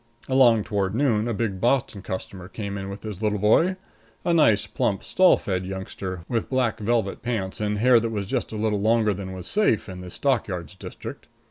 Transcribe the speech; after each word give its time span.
Along 0.27 0.63
toward 0.63 0.95
noon, 0.95 1.27
a 1.27 1.31
big 1.35 1.61
Boston 1.61 2.01
customer 2.01 2.47
came 2.47 2.75
in 2.75 2.89
with 2.89 3.03
his 3.03 3.21
little 3.21 3.37
boy 3.37 3.75
a 4.25 4.33
nice, 4.33 4.65
plump, 4.65 5.03
stall 5.03 5.37
fed 5.37 5.63
youngster, 5.63 6.25
with 6.27 6.49
black 6.49 6.79
velvet 6.79 7.21
pants 7.21 7.61
and 7.61 7.77
hair 7.77 7.99
that 7.99 8.09
was 8.09 8.25
just 8.25 8.51
a 8.51 8.55
little 8.57 8.81
longer 8.81 9.13
than 9.13 9.31
was 9.31 9.45
safe 9.45 9.87
in 9.87 10.01
the 10.01 10.09
stock 10.09 10.47
yards 10.47 10.73
district. 10.73 11.27